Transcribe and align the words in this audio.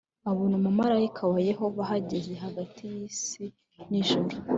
abona 0.29 0.53
umumarayika 0.59 1.21
wa 1.31 1.39
Yehova 1.49 1.79
ahagaze 1.83 2.31
hagati 2.43 2.81
y 2.93 2.95
isi 3.09 3.43
n 3.89 3.91
ijuru 4.01 4.29